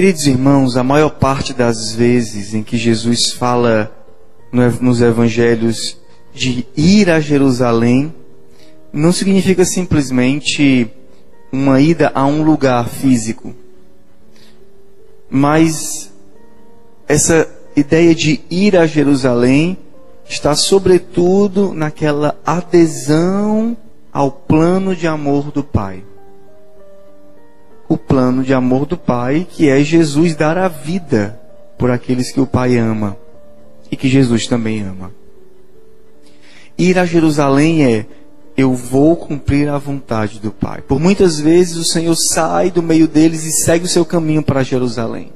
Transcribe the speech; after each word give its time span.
Queridos 0.00 0.26
irmãos, 0.26 0.78
a 0.78 0.82
maior 0.82 1.10
parte 1.10 1.52
das 1.52 1.92
vezes 1.92 2.54
em 2.54 2.62
que 2.62 2.78
Jesus 2.78 3.34
fala 3.34 3.94
nos 4.80 5.02
evangelhos 5.02 5.98
de 6.32 6.66
ir 6.74 7.10
a 7.10 7.20
Jerusalém, 7.20 8.10
não 8.90 9.12
significa 9.12 9.62
simplesmente 9.62 10.90
uma 11.52 11.82
ida 11.82 12.10
a 12.14 12.24
um 12.24 12.42
lugar 12.42 12.88
físico, 12.88 13.54
mas 15.28 16.10
essa 17.06 17.46
ideia 17.76 18.14
de 18.14 18.40
ir 18.50 18.78
a 18.78 18.86
Jerusalém 18.86 19.76
está 20.26 20.54
sobretudo 20.54 21.74
naquela 21.74 22.40
adesão 22.46 23.76
ao 24.10 24.32
plano 24.32 24.96
de 24.96 25.06
amor 25.06 25.52
do 25.52 25.62
Pai. 25.62 26.02
O 27.90 27.98
plano 27.98 28.44
de 28.44 28.54
amor 28.54 28.86
do 28.86 28.96
Pai, 28.96 29.44
que 29.50 29.68
é 29.68 29.82
Jesus 29.82 30.36
dar 30.36 30.56
a 30.56 30.68
vida 30.68 31.40
por 31.76 31.90
aqueles 31.90 32.30
que 32.30 32.40
o 32.40 32.46
Pai 32.46 32.78
ama 32.78 33.16
e 33.90 33.96
que 33.96 34.08
Jesus 34.08 34.46
também 34.46 34.80
ama. 34.80 35.12
Ir 36.78 37.00
a 37.00 37.04
Jerusalém 37.04 37.84
é 37.84 38.06
eu 38.56 38.74
vou 38.74 39.16
cumprir 39.16 39.68
a 39.68 39.76
vontade 39.76 40.38
do 40.38 40.52
Pai. 40.52 40.82
Por 40.82 41.00
muitas 41.00 41.40
vezes 41.40 41.76
o 41.76 41.84
Senhor 41.84 42.14
sai 42.14 42.70
do 42.70 42.80
meio 42.80 43.08
deles 43.08 43.44
e 43.44 43.64
segue 43.64 43.86
o 43.86 43.88
seu 43.88 44.04
caminho 44.04 44.44
para 44.44 44.62
Jerusalém. 44.62 45.32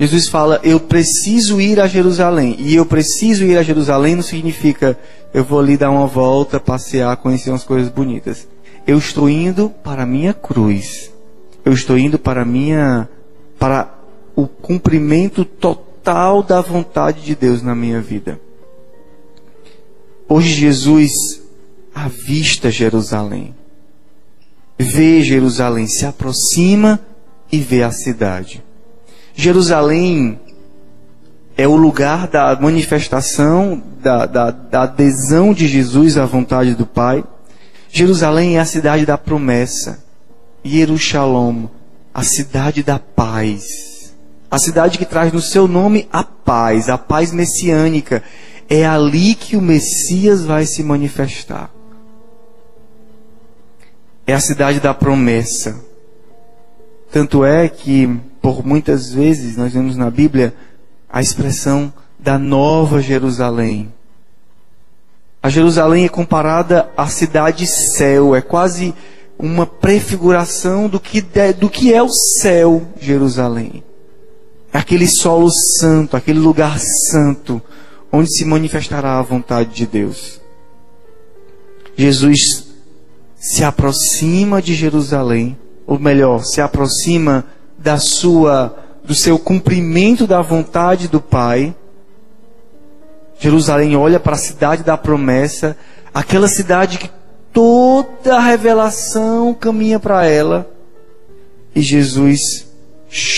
Jesus 0.00 0.28
fala, 0.28 0.58
eu 0.64 0.80
preciso 0.80 1.60
ir 1.60 1.78
a 1.78 1.86
Jerusalém. 1.86 2.56
E 2.58 2.74
eu 2.74 2.86
preciso 2.86 3.44
ir 3.44 3.58
a 3.58 3.62
Jerusalém 3.62 4.16
não 4.16 4.22
significa 4.22 4.98
eu 5.34 5.44
vou 5.44 5.60
ali 5.60 5.76
dar 5.76 5.90
uma 5.90 6.06
volta, 6.06 6.58
passear, 6.58 7.14
conhecer 7.18 7.50
umas 7.50 7.64
coisas 7.64 7.90
bonitas. 7.90 8.48
Eu 8.86 8.96
estou 8.96 9.28
indo 9.28 9.68
para 9.68 10.04
a 10.04 10.06
minha 10.06 10.32
cruz. 10.32 11.12
Eu 11.64 11.72
estou 11.72 11.96
indo 11.96 12.18
para 12.18 12.44
minha 12.44 13.08
para 13.58 13.94
o 14.36 14.46
cumprimento 14.46 15.44
total 15.44 16.42
da 16.42 16.60
vontade 16.60 17.22
de 17.22 17.34
Deus 17.34 17.62
na 17.62 17.74
minha 17.74 18.00
vida. 18.00 18.38
Hoje 20.28 20.48
Jesus 20.48 21.12
avista 21.94 22.70
Jerusalém. 22.70 23.54
Vê 24.78 25.22
Jerusalém, 25.22 25.86
se 25.86 26.04
aproxima 26.04 27.00
e 27.50 27.58
vê 27.58 27.82
a 27.82 27.92
cidade. 27.92 28.62
Jerusalém 29.34 30.40
é 31.56 31.66
o 31.68 31.76
lugar 31.76 32.26
da 32.26 32.58
manifestação, 32.60 33.80
da, 34.02 34.26
da, 34.26 34.50
da, 34.50 34.82
adesão 34.82 35.54
de 35.54 35.68
Jesus 35.68 36.18
à 36.18 36.26
vontade 36.26 36.74
do 36.74 36.84
Pai. 36.84 37.24
Jerusalém 37.88 38.56
é 38.56 38.60
a 38.60 38.64
cidade 38.64 39.06
da 39.06 39.16
promessa. 39.16 40.03
Jerusalém, 40.64 41.68
a 42.12 42.22
cidade 42.22 42.82
da 42.82 42.98
paz. 42.98 44.14
A 44.50 44.58
cidade 44.58 44.98
que 44.98 45.04
traz 45.04 45.32
no 45.32 45.40
seu 45.40 45.68
nome 45.68 46.08
a 46.12 46.24
paz, 46.24 46.88
a 46.88 46.96
paz 46.96 47.32
messiânica. 47.32 48.22
É 48.68 48.86
ali 48.86 49.34
que 49.34 49.56
o 49.56 49.60
Messias 49.60 50.44
vai 50.44 50.64
se 50.64 50.82
manifestar. 50.82 51.70
É 54.26 54.32
a 54.32 54.40
cidade 54.40 54.80
da 54.80 54.94
promessa. 54.94 55.78
Tanto 57.12 57.44
é 57.44 57.68
que 57.68 58.08
por 58.40 58.64
muitas 58.66 59.12
vezes 59.12 59.56
nós 59.56 59.72
vemos 59.72 59.96
na 59.96 60.10
Bíblia 60.10 60.54
a 61.08 61.20
expressão 61.20 61.92
da 62.18 62.38
Nova 62.38 63.00
Jerusalém. 63.02 63.92
A 65.42 65.50
Jerusalém 65.50 66.06
é 66.06 66.08
comparada 66.08 66.88
à 66.96 67.06
cidade 67.06 67.66
céu, 67.66 68.34
é 68.34 68.40
quase 68.40 68.94
uma 69.38 69.66
prefiguração 69.66 70.88
do 70.88 71.00
que, 71.00 71.24
do 71.58 71.68
que 71.68 71.92
é 71.92 72.02
o 72.02 72.08
céu, 72.08 72.82
Jerusalém. 73.00 73.82
Aquele 74.72 75.06
solo 75.06 75.50
santo, 75.78 76.16
aquele 76.16 76.38
lugar 76.38 76.78
santo, 77.10 77.60
onde 78.10 78.34
se 78.34 78.44
manifestará 78.44 79.18
a 79.18 79.22
vontade 79.22 79.74
de 79.74 79.86
Deus. 79.86 80.40
Jesus 81.96 82.68
se 83.36 83.62
aproxima 83.62 84.62
de 84.62 84.74
Jerusalém, 84.74 85.56
ou 85.86 85.98
melhor, 85.98 86.44
se 86.44 86.60
aproxima 86.60 87.44
da 87.78 87.98
sua 87.98 88.80
do 89.04 89.14
seu 89.14 89.38
cumprimento 89.38 90.26
da 90.26 90.40
vontade 90.40 91.08
do 91.08 91.20
Pai. 91.20 91.76
Jerusalém 93.38 93.94
olha 93.96 94.18
para 94.18 94.34
a 94.34 94.38
cidade 94.38 94.82
da 94.82 94.96
promessa, 94.96 95.76
aquela 96.12 96.48
cidade 96.48 96.96
que 96.96 97.10
toda 97.54 98.36
a 98.36 98.40
revelação 98.40 99.54
caminha 99.54 100.00
para 100.00 100.26
ela. 100.26 100.68
E 101.74 101.80
Jesus 101.80 102.66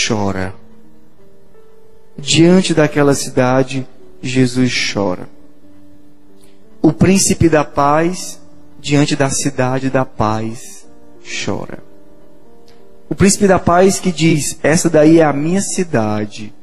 chora. 0.09 0.55
Diante 2.19 2.73
daquela 2.73 3.15
cidade, 3.15 3.87
Jesus 4.23 4.73
chora. 4.93 5.29
O 6.81 6.93
príncipe 6.93 7.49
da 7.49 7.63
paz, 7.63 8.41
diante 8.81 9.15
da 9.15 9.29
cidade 9.29 9.91
da 9.91 10.05
paz, 10.05 10.87
chora. 11.45 11.79
O 13.09 13.15
príncipe 13.15 13.47
da 13.47 13.59
paz 13.59 14.01
que 14.01 14.11
diz: 14.11 14.59
Essa 14.63 14.89
daí 14.89 15.21
é 15.21 15.25
a 15.25 15.33
minha 15.33 15.61
cidade. 15.61 16.55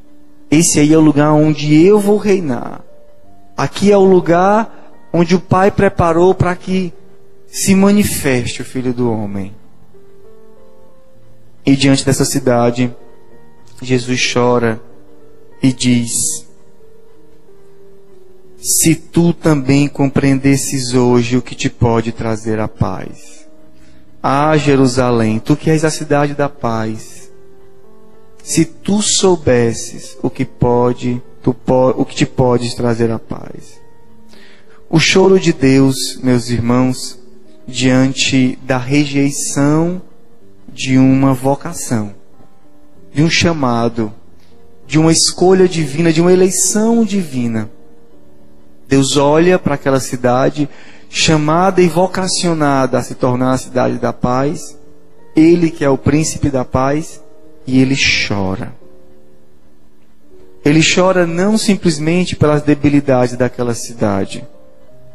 Esse 0.49 0.79
aí 0.79 0.91
é 0.91 0.97
o 0.97 1.01
lugar 1.01 1.31
onde 1.33 1.75
eu 1.85 1.99
vou 1.99 2.17
reinar. 2.17 2.81
Aqui 3.55 3.91
é 3.91 3.97
o 3.97 4.03
lugar 4.03 4.93
onde 5.11 5.35
o 5.35 5.39
Pai 5.39 5.69
preparou 5.69 6.33
para 6.33 6.55
que 6.55 6.91
se 7.53 7.75
manifeste 7.75 8.61
o 8.61 8.65
Filho 8.65 8.93
do 8.93 9.11
Homem. 9.11 9.53
E 11.65 11.75
diante 11.75 12.05
dessa 12.05 12.25
cidade, 12.25 12.93
Jesus 13.81 14.33
chora 14.33 14.81
e 15.61 15.71
diz: 15.71 16.11
Se 18.57 18.95
tu 18.95 19.33
também 19.33 19.87
compreendesses 19.87 20.93
hoje 20.93 21.37
o 21.37 21.41
que 21.41 21.55
te 21.55 21.69
pode 21.69 22.11
trazer 22.11 22.59
a 22.59 22.67
paz 22.67 23.43
ah, 24.25 24.55
Jerusalém, 24.55 25.37
tu 25.37 25.53
que 25.57 25.69
és 25.69 25.83
a 25.83 25.91
cidade 25.91 26.33
da 26.33 26.47
paz. 26.47 27.29
Se 28.41 28.63
tu 28.63 29.01
soubesses 29.01 30.17
o 30.23 30.29
que 30.29 30.45
pode, 30.45 31.21
tu, 31.41 31.53
o 31.97 32.05
que 32.05 32.15
te 32.15 32.25
pode 32.25 32.73
trazer 32.73 33.11
a 33.11 33.19
paz. 33.19 33.81
O 34.89 34.97
choro 34.97 35.37
de 35.37 35.51
Deus, 35.51 36.17
meus 36.23 36.49
irmãos, 36.49 37.19
diante 37.67 38.57
da 38.63 38.77
rejeição 38.77 40.01
de 40.67 40.97
uma 40.97 41.33
vocação, 41.33 42.13
de 43.13 43.23
um 43.23 43.29
chamado, 43.29 44.13
de 44.87 44.99
uma 44.99 45.11
escolha 45.11 45.67
divina, 45.67 46.11
de 46.11 46.21
uma 46.21 46.33
eleição 46.33 47.03
divina. 47.05 47.69
Deus 48.87 49.17
olha 49.17 49.57
para 49.57 49.75
aquela 49.75 49.99
cidade 49.99 50.67
chamada 51.09 51.81
e 51.81 51.87
vocacionada 51.87 52.97
a 52.97 53.03
se 53.03 53.15
tornar 53.15 53.53
a 53.53 53.57
cidade 53.57 53.97
da 53.97 54.11
paz, 54.11 54.77
ele 55.35 55.69
que 55.69 55.85
é 55.85 55.89
o 55.89 55.97
príncipe 55.97 56.49
da 56.49 56.65
paz, 56.65 57.23
e 57.65 57.79
ele 57.79 57.95
chora. 58.27 58.73
Ele 60.65 60.81
chora 60.83 61.27
não 61.27 61.57
simplesmente 61.57 62.35
pelas 62.35 62.61
debilidades 62.61 63.35
daquela 63.35 63.73
cidade, 63.73 64.45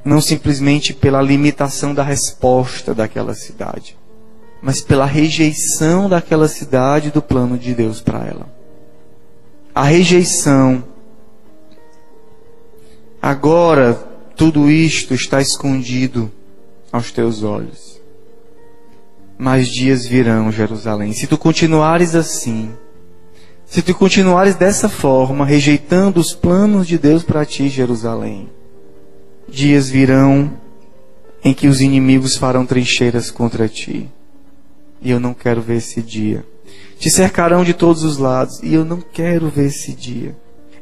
não 0.05 0.21
simplesmente 0.21 0.95
pela 0.95 1.21
limitação 1.21 1.95
da 1.95 2.03
resposta 2.03 2.95
daquela 2.95 3.35
cidade, 3.35 3.97
mas 4.63 4.81
pela 4.81 5.07
rejeição 5.07 6.09
daquela 6.09 6.49
cidade 6.49 7.11
do 7.11 7.23
plano 7.23 7.59
de 7.59 7.75
Deus 7.75 8.01
para 8.01 8.25
ela. 8.27 8.49
A 9.75 9.85
rejeição. 9.85 10.83
Agora, 13.21 13.95
tudo 14.37 14.71
isto 14.71 15.15
está 15.15 15.41
escondido 15.41 16.31
aos 16.91 17.13
teus 17.13 17.43
olhos. 17.43 18.01
Mas 19.37 19.69
dias 19.69 20.07
virão, 20.07 20.51
Jerusalém. 20.51 21.13
Se 21.13 21.27
tu 21.27 21.39
continuares 21.39 22.15
assim, 22.15 22.75
se 23.67 23.83
tu 23.83 23.95
continuares 23.95 24.57
dessa 24.57 24.89
forma, 24.89 25.45
rejeitando 25.45 26.19
os 26.19 26.35
planos 26.35 26.87
de 26.87 26.99
Deus 26.99 27.23
para 27.23 27.45
ti, 27.45 27.69
Jerusalém, 27.69 28.49
dias 29.49 29.89
virão 29.89 30.53
em 31.45 31.55
que 31.55 31.69
os 31.69 31.81
inimigos 31.81 32.37
farão 32.37 32.67
trincheiras 32.67 33.31
contra 33.31 33.69
ti. 33.69 34.09
E 35.01 35.11
eu 35.11 35.21
não 35.21 35.33
quero 35.33 35.63
ver 35.63 35.77
esse 35.77 36.03
dia. 36.03 36.45
Te 36.99 37.11
cercarão 37.11 37.65
de 37.65 37.73
todos 37.73 38.03
os 38.03 38.19
lados, 38.19 38.61
e 38.63 38.75
eu 38.75 38.85
não 38.85 39.01
quero 39.01 39.49
ver 39.49 39.67
esse 39.67 39.93
dia. 39.93 40.37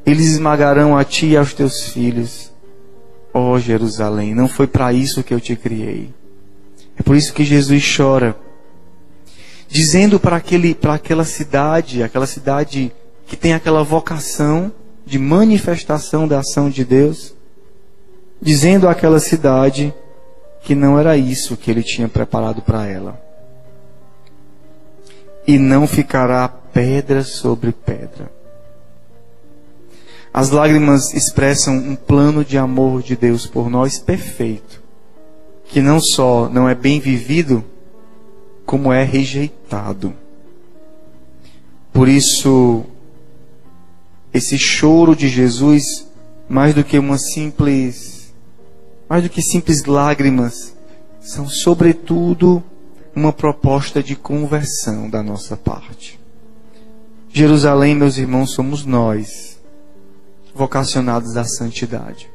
Eles 0.04 0.26
esmagarão 0.26 0.96
a 0.96 1.04
ti 1.04 1.26
e 1.26 1.36
aos 1.36 1.52
teus 1.52 1.88
filhos 1.88 2.50
Ó 3.38 3.52
oh, 3.52 3.58
Jerusalém, 3.58 4.34
não 4.34 4.48
foi 4.48 4.66
para 4.66 4.94
isso 4.94 5.22
que 5.22 5.34
eu 5.34 5.38
te 5.38 5.54
criei. 5.54 6.08
É 6.98 7.02
por 7.02 7.14
isso 7.14 7.34
que 7.34 7.44
Jesus 7.44 7.84
chora, 7.94 8.34
dizendo 9.68 10.18
para 10.18 10.36
aquele, 10.36 10.74
para 10.74 10.94
aquela 10.94 11.22
cidade, 11.22 12.02
aquela 12.02 12.26
cidade 12.26 12.90
que 13.26 13.36
tem 13.36 13.52
aquela 13.52 13.84
vocação 13.84 14.72
de 15.04 15.18
manifestação 15.18 16.26
da 16.26 16.38
ação 16.38 16.70
de 16.70 16.82
Deus, 16.82 17.35
dizendo 18.40 18.88
àquela 18.88 19.20
cidade 19.20 19.92
que 20.62 20.74
não 20.74 20.98
era 20.98 21.16
isso 21.16 21.56
que 21.56 21.70
ele 21.70 21.82
tinha 21.82 22.08
preparado 22.08 22.62
para 22.62 22.86
ela. 22.86 23.26
e 25.46 25.58
não 25.58 25.86
ficará 25.86 26.48
pedra 26.48 27.22
sobre 27.22 27.70
pedra. 27.72 28.30
As 30.34 30.50
lágrimas 30.50 31.14
expressam 31.14 31.74
um 31.74 31.96
plano 31.96 32.44
de 32.44 32.58
amor 32.58 33.02
de 33.02 33.16
Deus 33.16 33.46
por 33.46 33.70
nós 33.70 33.98
perfeito, 33.98 34.82
que 35.66 35.80
não 35.80 35.98
só 36.00 36.48
não 36.48 36.68
é 36.68 36.74
bem 36.74 37.00
vivido, 37.00 37.64
como 38.66 38.92
é 38.92 39.04
rejeitado. 39.04 40.12
Por 41.92 42.08
isso, 42.08 42.84
esse 44.34 44.58
choro 44.58 45.16
de 45.16 45.28
Jesus, 45.28 46.06
mais 46.48 46.74
do 46.74 46.84
que 46.84 46.98
uma 46.98 47.16
simples, 47.16 48.15
mais 49.08 49.22
do 49.22 49.28
que 49.28 49.42
simples 49.42 49.84
lágrimas, 49.84 50.76
são 51.20 51.48
sobretudo 51.48 52.62
uma 53.14 53.32
proposta 53.32 54.02
de 54.02 54.14
conversão 54.14 55.08
da 55.08 55.22
nossa 55.22 55.56
parte. 55.56 56.20
Jerusalém, 57.32 57.94
meus 57.94 58.16
irmãos, 58.16 58.52
somos 58.52 58.84
nós, 58.84 59.58
vocacionados 60.54 61.36
à 61.36 61.44
santidade. 61.44 62.30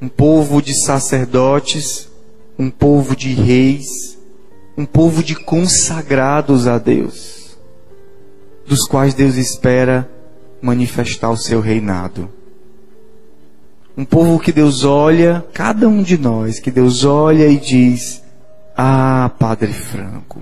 Um 0.00 0.08
povo 0.08 0.62
de 0.62 0.74
sacerdotes, 0.84 2.08
um 2.58 2.70
povo 2.70 3.14
de 3.14 3.32
reis, 3.32 4.18
um 4.76 4.86
povo 4.86 5.22
de 5.22 5.34
consagrados 5.34 6.66
a 6.66 6.78
Deus, 6.78 7.56
dos 8.66 8.86
quais 8.86 9.14
Deus 9.14 9.36
espera 9.36 10.10
manifestar 10.60 11.30
o 11.30 11.36
seu 11.36 11.60
reinado. 11.60 12.28
Um 13.96 14.04
povo 14.04 14.38
que 14.38 14.52
Deus 14.52 14.84
olha, 14.84 15.44
cada 15.52 15.86
um 15.86 16.02
de 16.02 16.16
nós, 16.16 16.58
que 16.58 16.70
Deus 16.70 17.04
olha 17.04 17.46
e 17.46 17.58
diz: 17.58 18.22
Ah, 18.76 19.30
Padre 19.38 19.72
Franco, 19.72 20.40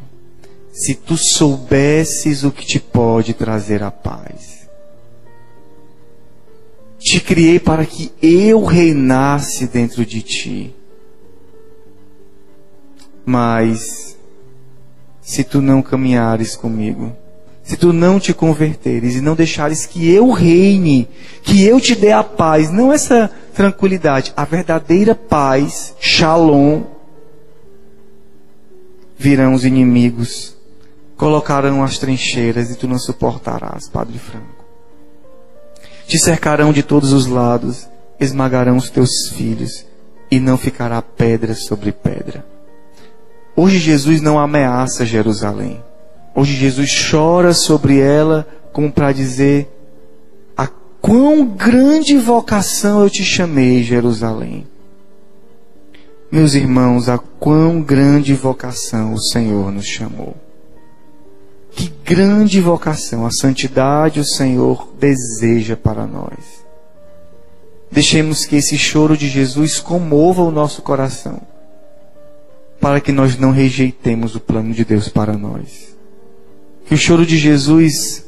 se 0.73 0.95
tu 0.95 1.17
soubesses 1.17 2.45
o 2.45 2.53
que 2.53 2.65
te 2.65 2.79
pode 2.79 3.35
trazer 3.35 3.83
a 3.83 3.91
paz. 3.91 4.61
Te 6.99 7.19
criei 7.19 7.59
para 7.59 7.85
que 7.87 8.13
eu 8.23 8.65
reinasse 8.65 9.67
dentro 9.67 10.05
de 10.05 10.23
ti. 10.23 10.75
Mas, 13.25 14.17
se 15.21 15.43
tu 15.43 15.63
não 15.63 15.83
caminhares 15.83 16.55
comigo, 16.55 17.17
se 17.63 17.77
tu 17.77 17.93
não 17.93 18.19
te 18.19 18.35
converteres 18.35 19.15
e 19.15 19.21
não 19.21 19.35
deixares 19.35 19.87
que 19.87 20.11
eu 20.11 20.31
reine, 20.31 21.09
que 21.43 21.65
eu 21.65 21.81
te 21.81 21.95
dê 21.95 22.13
a 22.13 22.25
paz, 22.25 22.71
não 22.71 22.93
essa 22.93 23.31
tranquilidade, 23.61 24.33
a 24.35 24.43
verdadeira 24.47 25.15
paz, 25.15 25.95
shalom, 26.01 26.85
virão 29.19 29.53
os 29.53 29.67
inimigos, 29.67 30.57
colocarão 31.15 31.85
as 31.85 31.99
trincheiras 31.99 32.71
e 32.71 32.75
tu 32.75 32.89
não 32.89 32.99
suportarás, 32.99 33.87
Padre 33.87 34.19
Franco. 34.19 34.65
Te 36.07 36.19
cercarão 36.19 36.73
de 36.73 36.83
todos 36.83 37.13
os 37.13 37.27
lados, 37.27 37.87
esmagarão 38.19 38.79
os 38.79 38.89
teus 38.89 39.29
filhos 39.29 39.85
e 40.31 40.41
não 40.41 40.57
ficará 40.57 41.03
pedra 41.03 41.55
sobre 41.55 41.93
pedra. 41.93 42.43
Hoje 43.55 43.77
Jesus 43.77 44.23
não 44.23 44.39
ameaça 44.39 45.05
Jerusalém. 45.05 45.85
Hoje 46.35 46.55
Jesus 46.55 47.11
chora 47.11 47.53
sobre 47.53 48.01
ela 48.01 48.49
como 48.73 48.91
para 48.91 49.13
dizer: 49.13 49.69
quão 51.01 51.45
grande 51.45 52.17
vocação 52.17 53.03
eu 53.03 53.11
te 53.11 53.25
chamei, 53.25 53.83
Jerusalém. 53.83 54.67
Meus 56.31 56.55
irmãos, 56.55 57.09
a 57.09 57.19
quão 57.19 57.83
grande 57.83 58.35
vocação 58.35 59.15
o 59.15 59.21
Senhor 59.21 59.73
nos 59.73 59.87
chamou. 59.87 60.37
Que 61.73 61.93
grande 62.05 62.61
vocação, 62.61 63.27
a 63.27 63.31
santidade 63.31 64.21
o 64.21 64.25
Senhor 64.25 64.89
deseja 64.99 65.77
para 65.77 66.07
nós. 66.07 66.65
Deixemos 67.91 68.45
que 68.45 68.57
esse 68.57 68.79
choro 68.79 69.17
de 69.17 69.29
Jesus 69.29 69.81
comova 69.81 70.43
o 70.43 70.51
nosso 70.51 70.83
coração, 70.83 71.41
para 72.81 73.01
que 73.01 73.11
nós 73.11 73.37
não 73.37 73.51
rejeitemos 73.51 74.35
o 74.37 74.41
plano 74.41 74.73
de 74.73 74.85
Deus 74.85 75.09
para 75.09 75.37
nós 75.37 75.91
que 76.91 76.95
o 76.95 76.99
choro 76.99 77.25
de 77.25 77.39
Jesus 77.39 78.25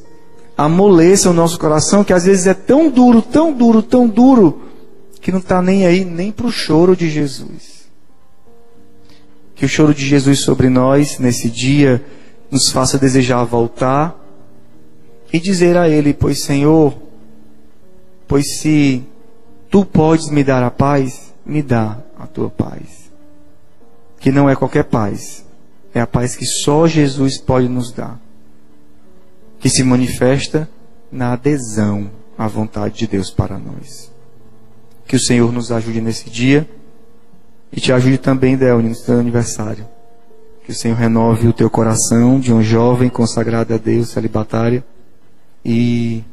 amoleça 0.64 1.30
o 1.30 1.32
nosso 1.32 1.58
coração, 1.58 2.04
que 2.04 2.12
às 2.12 2.24
vezes 2.24 2.46
é 2.46 2.54
tão 2.54 2.90
duro, 2.90 3.22
tão 3.22 3.52
duro, 3.52 3.82
tão 3.82 4.08
duro, 4.08 4.62
que 5.20 5.32
não 5.32 5.38
está 5.38 5.62
nem 5.62 5.86
aí 5.86 6.04
nem 6.04 6.32
para 6.32 6.46
o 6.46 6.52
choro 6.52 6.96
de 6.96 7.08
Jesus. 7.08 7.86
Que 9.54 9.64
o 9.64 9.68
choro 9.68 9.94
de 9.94 10.04
Jesus 10.04 10.40
sobre 10.40 10.68
nós, 10.68 11.18
nesse 11.18 11.48
dia, 11.48 12.04
nos 12.50 12.70
faça 12.70 12.98
desejar 12.98 13.44
voltar 13.44 14.18
e 15.32 15.38
dizer 15.38 15.76
a 15.76 15.88
Ele: 15.88 16.12
Pois 16.12 16.42
Senhor, 16.42 16.94
pois 18.26 18.58
se 18.58 19.04
Tu 19.72 19.86
podes 19.86 20.28
me 20.28 20.44
dar 20.44 20.62
a 20.62 20.70
paz, 20.70 21.32
me 21.46 21.62
dá 21.62 21.96
a 22.18 22.26
tua 22.26 22.50
paz. 22.50 23.10
Que 24.20 24.30
não 24.30 24.50
é 24.50 24.54
qualquer 24.54 24.84
paz, 24.84 25.46
é 25.94 26.00
a 26.02 26.06
paz 26.06 26.36
que 26.36 26.44
só 26.44 26.86
Jesus 26.86 27.40
pode 27.40 27.70
nos 27.70 27.90
dar 27.90 28.20
que 29.62 29.70
se 29.70 29.84
manifesta 29.84 30.68
na 31.10 31.34
adesão 31.34 32.10
à 32.36 32.48
vontade 32.48 32.98
de 32.98 33.06
Deus 33.06 33.30
para 33.30 33.56
nós. 33.56 34.10
Que 35.06 35.14
o 35.14 35.20
Senhor 35.20 35.52
nos 35.52 35.70
ajude 35.70 36.00
nesse 36.00 36.28
dia 36.28 36.68
e 37.72 37.80
te 37.80 37.92
ajude 37.92 38.18
também, 38.18 38.56
Del, 38.56 38.82
no 38.82 38.92
seu 38.92 39.20
aniversário. 39.20 39.86
Que 40.64 40.72
o 40.72 40.74
Senhor 40.74 40.96
renove 40.96 41.46
o 41.46 41.52
teu 41.52 41.70
coração 41.70 42.40
de 42.40 42.52
um 42.52 42.60
jovem 42.60 43.08
consagrado 43.08 43.72
a 43.72 43.76
Deus, 43.76 44.08
celibatário, 44.10 44.82
e 45.64 46.24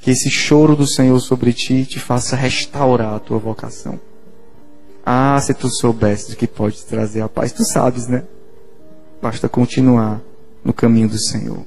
que 0.00 0.12
esse 0.12 0.30
choro 0.30 0.76
do 0.76 0.86
Senhor 0.86 1.18
sobre 1.18 1.52
ti 1.52 1.84
te 1.84 1.98
faça 1.98 2.36
restaurar 2.36 3.14
a 3.14 3.18
tua 3.18 3.38
vocação. 3.38 3.98
Ah, 5.04 5.40
se 5.40 5.52
tu 5.52 5.68
soubesses 5.68 6.36
que 6.36 6.46
pode 6.46 6.84
trazer 6.84 7.22
a 7.22 7.28
paz, 7.28 7.50
tu 7.50 7.64
sabes, 7.64 8.06
né? 8.06 8.22
Basta 9.20 9.48
continuar 9.48 10.20
no 10.64 10.72
caminho 10.72 11.08
do 11.08 11.18
Senhor. 11.18 11.66